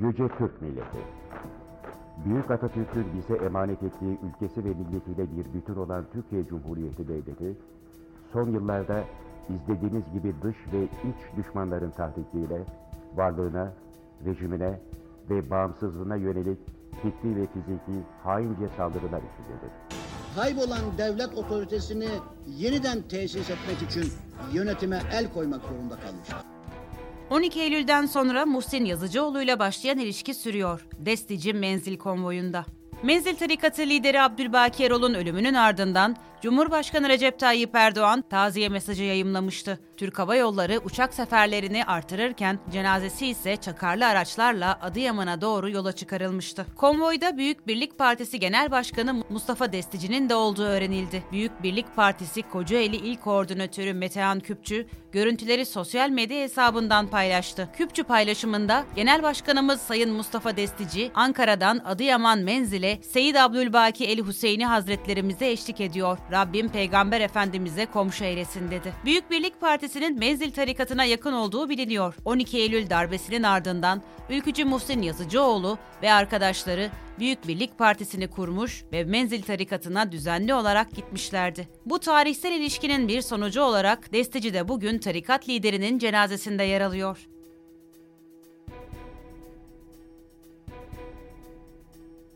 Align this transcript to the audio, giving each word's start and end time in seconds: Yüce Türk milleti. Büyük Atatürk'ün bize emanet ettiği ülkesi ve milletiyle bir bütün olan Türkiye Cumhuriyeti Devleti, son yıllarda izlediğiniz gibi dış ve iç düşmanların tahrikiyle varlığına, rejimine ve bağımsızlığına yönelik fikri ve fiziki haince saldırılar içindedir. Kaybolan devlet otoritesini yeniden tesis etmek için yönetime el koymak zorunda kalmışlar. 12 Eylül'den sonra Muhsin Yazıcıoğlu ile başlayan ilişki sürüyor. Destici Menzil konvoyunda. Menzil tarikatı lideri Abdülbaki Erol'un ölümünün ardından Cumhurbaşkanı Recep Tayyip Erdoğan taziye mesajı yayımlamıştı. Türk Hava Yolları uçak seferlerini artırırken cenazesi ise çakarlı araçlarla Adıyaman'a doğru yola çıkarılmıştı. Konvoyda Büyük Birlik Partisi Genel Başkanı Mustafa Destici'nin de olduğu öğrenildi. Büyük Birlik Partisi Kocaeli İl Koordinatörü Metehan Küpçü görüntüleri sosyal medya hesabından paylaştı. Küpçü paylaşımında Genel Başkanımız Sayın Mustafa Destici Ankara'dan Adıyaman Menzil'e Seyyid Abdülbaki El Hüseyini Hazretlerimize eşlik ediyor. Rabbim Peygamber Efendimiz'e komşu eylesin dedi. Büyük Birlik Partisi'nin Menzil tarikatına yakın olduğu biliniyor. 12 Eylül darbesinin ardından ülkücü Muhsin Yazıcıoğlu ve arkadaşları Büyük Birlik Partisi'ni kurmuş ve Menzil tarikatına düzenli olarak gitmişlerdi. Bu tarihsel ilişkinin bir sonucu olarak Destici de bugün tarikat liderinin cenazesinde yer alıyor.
Yüce 0.00 0.28
Türk 0.38 0.62
milleti. 0.62 0.98
Büyük 2.24 2.50
Atatürk'ün 2.50 3.06
bize 3.16 3.44
emanet 3.44 3.82
ettiği 3.82 4.18
ülkesi 4.28 4.64
ve 4.64 4.68
milletiyle 4.68 5.36
bir 5.36 5.54
bütün 5.54 5.76
olan 5.76 6.04
Türkiye 6.12 6.44
Cumhuriyeti 6.44 7.08
Devleti, 7.08 7.56
son 8.32 8.50
yıllarda 8.50 9.04
izlediğiniz 9.48 10.02
gibi 10.12 10.34
dış 10.42 10.56
ve 10.72 10.84
iç 10.84 11.36
düşmanların 11.36 11.90
tahrikiyle 11.90 12.64
varlığına, 13.16 13.72
rejimine 14.24 14.80
ve 15.30 15.50
bağımsızlığına 15.50 16.16
yönelik 16.16 16.58
fikri 17.02 17.36
ve 17.36 17.46
fiziki 17.46 18.02
haince 18.24 18.68
saldırılar 18.76 19.20
içindedir. 19.20 19.70
Kaybolan 20.36 20.98
devlet 20.98 21.38
otoritesini 21.38 22.08
yeniden 22.46 23.02
tesis 23.02 23.50
etmek 23.50 23.90
için 23.90 24.12
yönetime 24.52 25.00
el 25.12 25.32
koymak 25.32 25.60
zorunda 25.62 25.96
kalmışlar. 25.96 26.55
12 27.30 27.60
Eylül'den 27.60 28.06
sonra 28.06 28.46
Muhsin 28.46 28.84
Yazıcıoğlu 28.84 29.42
ile 29.42 29.58
başlayan 29.58 29.98
ilişki 29.98 30.34
sürüyor. 30.34 30.86
Destici 30.98 31.52
Menzil 31.54 31.96
konvoyunda. 31.96 32.64
Menzil 33.02 33.36
tarikatı 33.36 33.82
lideri 33.82 34.20
Abdülbaki 34.20 34.84
Erol'un 34.84 35.14
ölümünün 35.14 35.54
ardından 35.54 36.16
Cumhurbaşkanı 36.42 37.08
Recep 37.08 37.38
Tayyip 37.38 37.74
Erdoğan 37.74 38.24
taziye 38.30 38.68
mesajı 38.68 39.04
yayımlamıştı. 39.04 39.78
Türk 39.96 40.18
Hava 40.18 40.36
Yolları 40.36 40.80
uçak 40.84 41.14
seferlerini 41.14 41.84
artırırken 41.84 42.58
cenazesi 42.72 43.26
ise 43.26 43.56
çakarlı 43.56 44.06
araçlarla 44.06 44.78
Adıyaman'a 44.82 45.40
doğru 45.40 45.70
yola 45.70 45.92
çıkarılmıştı. 45.92 46.66
Konvoyda 46.76 47.36
Büyük 47.36 47.66
Birlik 47.66 47.98
Partisi 47.98 48.40
Genel 48.40 48.70
Başkanı 48.70 49.22
Mustafa 49.30 49.72
Destici'nin 49.72 50.28
de 50.28 50.34
olduğu 50.34 50.64
öğrenildi. 50.64 51.22
Büyük 51.32 51.62
Birlik 51.62 51.96
Partisi 51.96 52.42
Kocaeli 52.42 52.96
İl 52.96 53.16
Koordinatörü 53.16 53.94
Metehan 53.94 54.40
Küpçü 54.40 54.86
görüntüleri 55.12 55.66
sosyal 55.66 56.10
medya 56.10 56.40
hesabından 56.40 57.06
paylaştı. 57.06 57.68
Küpçü 57.76 58.04
paylaşımında 58.04 58.84
Genel 58.96 59.22
Başkanımız 59.22 59.80
Sayın 59.80 60.12
Mustafa 60.12 60.56
Destici 60.56 61.10
Ankara'dan 61.14 61.78
Adıyaman 61.78 62.38
Menzil'e 62.38 63.02
Seyyid 63.02 63.34
Abdülbaki 63.34 64.04
El 64.06 64.26
Hüseyini 64.26 64.66
Hazretlerimize 64.66 65.50
eşlik 65.50 65.80
ediyor. 65.80 66.18
Rabbim 66.32 66.68
Peygamber 66.68 67.20
Efendimiz'e 67.20 67.86
komşu 67.86 68.24
eylesin 68.24 68.70
dedi. 68.70 68.92
Büyük 69.04 69.30
Birlik 69.30 69.60
Partisi'nin 69.86 70.18
Menzil 70.18 70.50
tarikatına 70.50 71.04
yakın 71.04 71.32
olduğu 71.32 71.68
biliniyor. 71.68 72.14
12 72.24 72.58
Eylül 72.58 72.90
darbesinin 72.90 73.42
ardından 73.42 74.02
ülkücü 74.30 74.64
Muhsin 74.64 75.02
Yazıcıoğlu 75.02 75.78
ve 76.02 76.12
arkadaşları 76.12 76.90
Büyük 77.18 77.48
Birlik 77.48 77.78
Partisi'ni 77.78 78.28
kurmuş 78.28 78.84
ve 78.92 79.04
Menzil 79.04 79.42
tarikatına 79.42 80.12
düzenli 80.12 80.54
olarak 80.54 80.90
gitmişlerdi. 80.90 81.68
Bu 81.86 81.98
tarihsel 81.98 82.52
ilişkinin 82.52 83.08
bir 83.08 83.22
sonucu 83.22 83.62
olarak 83.62 84.12
Destici 84.12 84.54
de 84.54 84.68
bugün 84.68 84.98
tarikat 84.98 85.48
liderinin 85.48 85.98
cenazesinde 85.98 86.62
yer 86.62 86.80
alıyor. 86.80 87.28